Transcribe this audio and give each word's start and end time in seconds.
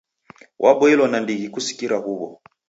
Waboilo 0.63 1.03
nandighi 1.07 1.45
kusikira 1.53 1.95
huw'o. 2.03 2.27